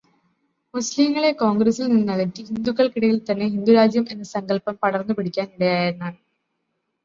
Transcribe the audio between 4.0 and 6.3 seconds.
എന്ന സങ്കല്പം പടര്ന്നു പിടിക്കാന് ഇടയായെന്നാണ്.